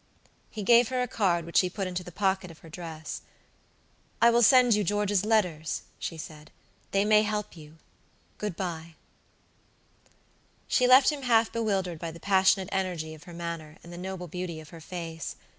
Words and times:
He 0.49 0.63
gave 0.63 0.87
her 0.87 0.99
a 1.03 1.07
card, 1.07 1.45
which 1.45 1.57
she 1.57 1.69
put 1.69 1.85
into 1.85 2.03
the 2.03 2.11
pocket 2.11 2.49
of 2.49 2.57
her 2.65 2.69
dress. 2.69 3.21
"I 4.19 4.31
will 4.31 4.41
send 4.41 4.73
you 4.73 4.83
George's 4.83 5.23
letters," 5.23 5.83
she 5.99 6.17
said; 6.17 6.49
"they 6.89 7.05
may 7.05 7.21
help 7.21 7.55
you. 7.55 7.77
Good 8.39 8.55
by." 8.55 8.95
She 10.67 10.87
left 10.87 11.11
him 11.11 11.21
half 11.21 11.51
bewildered 11.51 11.99
by 11.99 12.09
the 12.09 12.19
passionate 12.19 12.69
energy 12.71 13.13
of 13.13 13.25
her 13.25 13.33
manner, 13.35 13.77
and 13.83 13.93
the 13.93 13.97
noble 13.99 14.27
beauty 14.27 14.59
of 14.59 14.69
her 14.69 14.81
face. 14.81 15.35